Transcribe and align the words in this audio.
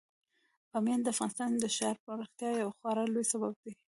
بامیان 0.71 1.01
د 1.03 1.07
افغانستان 1.13 1.51
د 1.57 1.63
ښاري 1.75 2.01
پراختیا 2.05 2.49
یو 2.63 2.69
خورا 2.77 3.03
لوی 3.13 3.25
سبب 3.31 3.53
دی. 3.63 3.73